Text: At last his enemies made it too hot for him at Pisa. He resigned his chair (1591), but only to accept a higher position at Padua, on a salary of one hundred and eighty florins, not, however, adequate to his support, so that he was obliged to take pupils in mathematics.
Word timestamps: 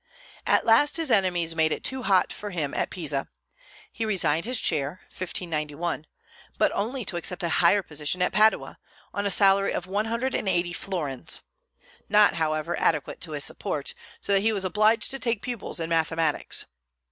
At 0.47 0.65
last 0.65 0.97
his 0.97 1.11
enemies 1.11 1.55
made 1.55 1.71
it 1.71 1.83
too 1.83 2.01
hot 2.01 2.33
for 2.33 2.49
him 2.49 2.73
at 2.73 2.89
Pisa. 2.89 3.29
He 3.93 4.03
resigned 4.03 4.45
his 4.45 4.59
chair 4.59 5.01
(1591), 5.09 6.07
but 6.57 6.71
only 6.71 7.05
to 7.05 7.17
accept 7.17 7.43
a 7.43 7.49
higher 7.61 7.83
position 7.83 8.19
at 8.23 8.33
Padua, 8.33 8.79
on 9.13 9.27
a 9.27 9.29
salary 9.29 9.71
of 9.73 9.85
one 9.85 10.05
hundred 10.05 10.33
and 10.33 10.49
eighty 10.49 10.73
florins, 10.73 11.41
not, 12.09 12.33
however, 12.33 12.75
adequate 12.79 13.21
to 13.21 13.33
his 13.33 13.43
support, 13.43 13.93
so 14.19 14.33
that 14.33 14.39
he 14.41 14.51
was 14.51 14.65
obliged 14.65 15.11
to 15.11 15.19
take 15.19 15.43
pupils 15.43 15.79
in 15.79 15.87
mathematics. 15.91 16.65